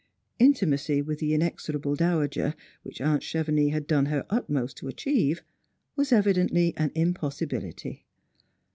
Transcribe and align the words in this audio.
Intimacy 0.39 0.99
with 1.03 1.19
the 1.19 1.35
inexorable 1.35 1.93
dowager, 1.95 2.55
which 2.81 2.99
aunt 3.01 3.21
Chevenix 3.21 3.71
had 3.71 3.85
done 3.85 4.07
her 4.07 4.25
utmost 4.31 4.77
to 4.77 4.87
achieve, 4.87 5.43
was 5.95 6.11
evidently 6.11 6.73
an 6.75 6.89
impossibilit}'. 6.95 8.01